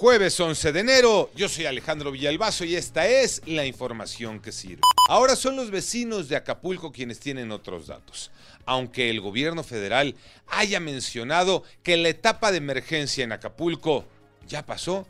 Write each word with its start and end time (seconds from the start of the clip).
Jueves 0.00 0.40
11 0.40 0.72
de 0.72 0.80
enero, 0.80 1.30
yo 1.36 1.46
soy 1.46 1.66
Alejandro 1.66 2.10
Villalbazo 2.10 2.64
y 2.64 2.74
esta 2.74 3.06
es 3.06 3.42
la 3.44 3.66
información 3.66 4.40
que 4.40 4.50
sirve. 4.50 4.80
Ahora 5.10 5.36
son 5.36 5.56
los 5.56 5.70
vecinos 5.70 6.26
de 6.30 6.36
Acapulco 6.36 6.90
quienes 6.90 7.20
tienen 7.20 7.52
otros 7.52 7.88
datos. 7.88 8.30
Aunque 8.64 9.10
el 9.10 9.20
gobierno 9.20 9.62
federal 9.62 10.16
haya 10.46 10.80
mencionado 10.80 11.64
que 11.82 11.98
la 11.98 12.08
etapa 12.08 12.50
de 12.50 12.56
emergencia 12.56 13.24
en 13.24 13.32
Acapulco 13.32 14.06
ya 14.48 14.64
pasó, 14.64 15.06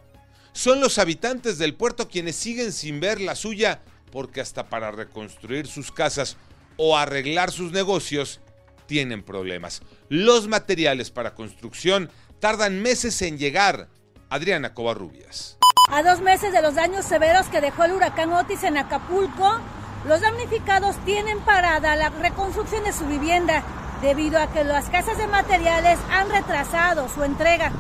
son 0.53 0.81
los 0.81 0.99
habitantes 0.99 1.57
del 1.59 1.75
puerto 1.75 2.09
quienes 2.09 2.35
siguen 2.35 2.73
sin 2.73 2.99
ver 2.99 3.21
la 3.21 3.37
suya 3.37 3.83
porque 4.11 4.41
hasta 4.41 4.69
para 4.69 4.91
reconstruir 4.91 5.69
sus 5.69 5.93
casas 5.93 6.37
o 6.77 6.99
arreglar 6.99 7.53
sus 7.53 7.71
negocios 7.71 8.41
tienen 8.87 9.23
problemas. 9.23 9.83
Los 10.09 10.49
materiales 10.49 11.13
para 11.13 11.37
construcción 11.37 12.11
tardan 12.41 12.83
meses 12.83 13.23
en 13.23 13.39
llegar 13.39 13.87
Adriana 14.31 14.73
Covarrubias. 14.75 15.59
A 15.91 16.05
dos 16.05 16.21
meses 16.21 16.53
de 16.53 16.63
los 16.63 16.77
daños 16.77 17.05
severos 17.05 17.47
que 17.47 17.61
dejó 17.61 17.85
el 17.85 17.93
huracán 17.93 18.33
Otis 18.33 18.63
en 18.63 18.79
Acapulco, 18.79 19.61
los 20.07 20.21
damnificados 20.21 20.97
tienen 21.05 21.41
parada 21.41 21.97
la 21.97 22.11
reconstrucción 22.11 22.85
de 22.85 22.93
su 22.93 23.05
vivienda 23.07 23.65
debido 24.01 24.39
a 24.39 24.51
que 24.53 24.63
las 24.63 24.89
casas 24.89 25.19
de 25.19 25.27
materiales 25.27 25.99
han 26.11 26.31
retrasado 26.31 27.09
su 27.09 27.25
entrega. 27.25 27.73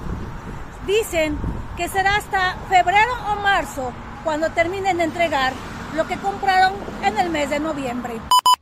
Dicen 0.87 1.39
que 1.77 1.89
será 1.89 2.17
hasta 2.17 2.57
febrero 2.69 3.13
o 3.29 3.37
marzo 3.37 3.93
cuando 4.25 4.51
terminen 4.51 4.99
de 4.99 5.05
entregar 5.05 5.53
lo 5.97 6.09
que 6.09 6.17
compraron 6.17 6.75
en 7.05 7.17
el 7.17 7.31
mes 7.31 7.49
de 7.49 7.61
noviembre. 7.61 8.15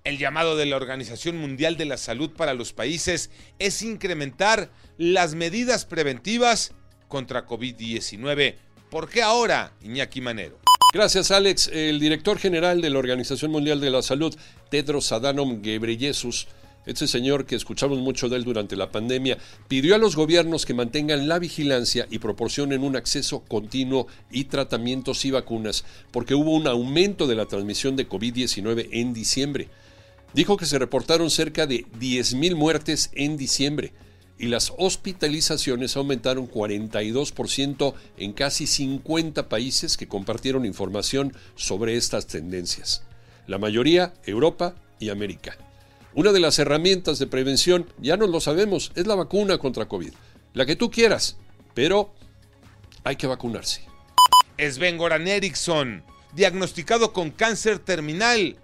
El 0.04 0.18
llamado 0.18 0.56
de 0.56 0.66
la 0.66 0.76
Organización 0.76 1.38
Mundial 1.38 1.78
de 1.78 1.86
la 1.86 1.96
Salud 1.96 2.30
para 2.30 2.54
los 2.54 2.74
países 2.74 3.30
es 3.58 3.82
incrementar 3.82 4.70
las 4.98 5.34
medidas 5.34 5.86
preventivas 5.86 6.74
contra 7.08 7.46
COVID-19. 7.46 8.54
¿Por 8.90 9.08
qué 9.08 9.22
ahora, 9.22 9.72
Iñaki 9.82 10.20
Manero? 10.20 10.58
Gracias, 10.94 11.30
Alex. 11.30 11.68
El 11.72 12.00
director 12.00 12.38
general 12.38 12.80
de 12.80 12.90
la 12.90 12.98
Organización 12.98 13.50
Mundial 13.50 13.80
de 13.80 13.90
la 13.90 14.00
Salud, 14.00 14.34
Tedros 14.70 15.12
Adhanom 15.12 15.60
Ghebreyesus, 15.60 16.48
este 16.86 17.06
señor 17.06 17.44
que 17.44 17.54
escuchamos 17.56 17.98
mucho 17.98 18.30
de 18.30 18.36
él 18.36 18.44
durante 18.44 18.74
la 18.74 18.90
pandemia, 18.90 19.36
pidió 19.68 19.94
a 19.94 19.98
los 19.98 20.16
gobiernos 20.16 20.64
que 20.64 20.72
mantengan 20.72 21.28
la 21.28 21.38
vigilancia 21.38 22.06
y 22.10 22.18
proporcionen 22.18 22.82
un 22.82 22.96
acceso 22.96 23.40
continuo 23.40 24.06
y 24.30 24.44
tratamientos 24.44 25.26
y 25.26 25.30
vacunas, 25.30 25.84
porque 26.10 26.34
hubo 26.34 26.54
un 26.54 26.66
aumento 26.66 27.26
de 27.26 27.34
la 27.34 27.44
transmisión 27.44 27.94
de 27.94 28.08
COVID-19 28.08 28.88
en 28.92 29.12
diciembre. 29.12 29.68
Dijo 30.32 30.56
que 30.56 30.64
se 30.64 30.78
reportaron 30.78 31.30
cerca 31.30 31.66
de 31.66 31.84
10.000 32.00 32.54
muertes 32.54 33.10
en 33.12 33.36
diciembre 33.36 33.92
y 34.38 34.46
las 34.46 34.72
hospitalizaciones 34.78 35.96
aumentaron 35.96 36.48
42% 36.48 37.94
en 38.16 38.32
casi 38.32 38.66
50 38.66 39.48
países 39.48 39.96
que 39.96 40.08
compartieron 40.08 40.64
información 40.64 41.34
sobre 41.56 41.96
estas 41.96 42.26
tendencias. 42.26 43.02
La 43.46 43.58
mayoría 43.58 44.14
Europa 44.24 44.74
y 45.00 45.10
América. 45.10 45.56
Una 46.14 46.32
de 46.32 46.40
las 46.40 46.58
herramientas 46.58 47.18
de 47.18 47.26
prevención, 47.26 47.86
ya 47.98 48.16
no 48.16 48.26
lo 48.26 48.40
sabemos, 48.40 48.92
es 48.94 49.06
la 49.06 49.14
vacuna 49.14 49.58
contra 49.58 49.86
COVID. 49.86 50.12
La 50.54 50.66
que 50.66 50.76
tú 50.76 50.90
quieras, 50.90 51.36
pero 51.74 52.14
hay 53.04 53.16
que 53.16 53.26
vacunarse. 53.26 53.82
Sven 54.58 54.98
Goran 54.98 55.28
Eriksson, 55.28 56.02
diagnosticado 56.34 57.12
con 57.12 57.30
cáncer 57.30 57.78
terminal. 57.78 58.56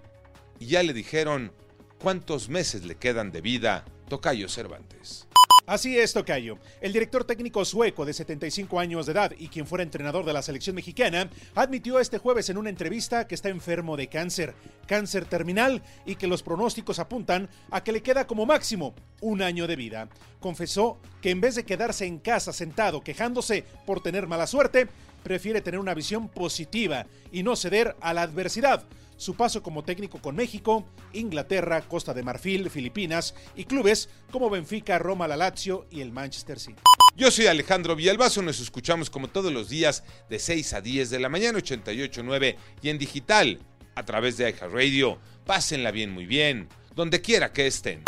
Y 0.59 0.67
ya 0.67 0.83
le 0.83 0.93
dijeron 0.93 1.51
cuántos 1.99 2.49
meses 2.49 2.85
le 2.85 2.95
quedan 2.95 3.31
de 3.31 3.41
vida, 3.41 3.85
Tocayo 4.09 4.49
Cervantes. 4.49 5.27
Así 5.67 5.97
es, 5.97 6.13
Tocayo. 6.13 6.59
El 6.79 6.93
director 6.93 7.23
técnico 7.23 7.65
sueco 7.65 8.05
de 8.05 8.13
75 8.13 8.79
años 8.79 9.07
de 9.07 9.13
edad 9.13 9.31
y 9.35 9.47
quien 9.47 9.65
fuera 9.65 9.83
entrenador 9.83 10.23
de 10.23 10.31
la 10.31 10.43
selección 10.43 10.75
mexicana 10.75 11.27
admitió 11.55 11.99
este 11.99 12.19
jueves 12.19 12.49
en 12.49 12.57
una 12.57 12.69
entrevista 12.69 13.27
que 13.27 13.33
está 13.33 13.49
enfermo 13.49 13.97
de 13.97 14.07
cáncer, 14.07 14.53
cáncer 14.87 15.25
terminal 15.25 15.81
y 16.05 16.17
que 16.17 16.27
los 16.27 16.43
pronósticos 16.43 16.99
apuntan 16.99 17.49
a 17.71 17.83
que 17.83 17.93
le 17.93 18.03
queda 18.03 18.27
como 18.27 18.45
máximo 18.45 18.93
un 19.25 19.41
año 19.41 19.65
de 19.65 19.75
vida. 19.75 20.07
Confesó 20.39 20.99
que 21.21 21.31
en 21.31 21.41
vez 21.41 21.55
de 21.55 21.65
quedarse 21.65 22.05
en 22.05 22.19
casa 22.19 22.53
sentado 22.53 23.03
quejándose 23.03 23.63
por 23.85 24.01
tener 24.01 24.27
mala 24.27 24.45
suerte, 24.45 24.87
prefiere 25.23 25.61
tener 25.61 25.79
una 25.79 25.95
visión 25.95 26.29
positiva 26.29 27.07
y 27.31 27.41
no 27.41 27.55
ceder 27.55 27.95
a 28.01 28.13
la 28.13 28.21
adversidad 28.21 28.85
su 29.17 29.35
paso 29.35 29.63
como 29.63 29.83
técnico 29.83 30.21
con 30.21 30.35
México, 30.35 30.85
Inglaterra, 31.13 31.81
Costa 31.81 32.13
de 32.13 32.21
Marfil, 32.21 32.69
Filipinas 32.69 33.33
y 33.55 33.63
clubes 33.63 34.09
como 34.29 34.49
Benfica, 34.49 34.99
Roma, 34.99 35.27
la 35.27 35.37
Lazio 35.37 35.87
y 35.89 36.01
el 36.01 36.11
Manchester 36.11 36.59
City. 36.59 36.81
Yo 37.15 37.31
soy 37.31 37.47
Alejandro 37.47 37.95
Villalbazo, 37.95 38.41
nos 38.41 38.59
escuchamos 38.59 39.09
como 39.09 39.29
todos 39.29 39.53
los 39.53 39.69
días 39.69 40.03
de 40.29 40.37
6 40.37 40.73
a 40.73 40.81
10 40.81 41.09
de 41.09 41.19
la 41.19 41.29
mañana 41.29 41.59
88.9 41.59 42.57
y 42.81 42.89
en 42.89 42.97
digital 42.97 43.59
a 43.95 44.03
través 44.03 44.35
de 44.37 44.49
iHeartRadio. 44.49 45.17
Pásenla 45.45 45.91
bien, 45.91 46.11
muy 46.11 46.25
bien, 46.25 46.67
donde 46.93 47.21
quiera 47.21 47.53
que 47.53 47.67
estén. 47.67 48.03